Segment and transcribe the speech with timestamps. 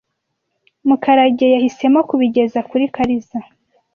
[0.87, 3.39] Mukarage yahisemo kubigeza kuri Kariza.